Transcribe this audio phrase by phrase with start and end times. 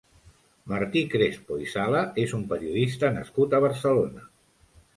[0.71, 4.29] Martí Crespo i Sala és un periodista nascut a Barcelona.